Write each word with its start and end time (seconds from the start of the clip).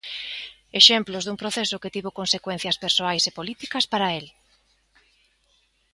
Exemplos 0.79 1.23
dun 1.23 1.37
proceso 1.43 1.81
que 1.81 1.93
tivo 1.95 2.15
consecuencias 2.19 2.79
persoais 2.83 3.23
e 3.29 3.35
políticas 3.39 3.85
para 3.91 4.07
el. 4.17 4.25